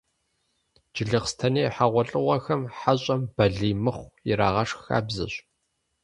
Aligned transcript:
Джылэхъстэней 0.93 1.67
хьэгъуэлӏыгъуэхэм 1.75 2.61
хьэщӏэм 2.77 3.21
«балий 3.35 3.75
мыхъу» 3.83 4.13
ирагъэшх 4.29 4.79
хабзэщ. 4.85 5.33